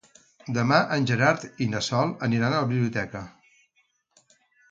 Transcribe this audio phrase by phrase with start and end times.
[0.53, 3.21] Demà en Gerard i na Sol aniran a la biblioteca.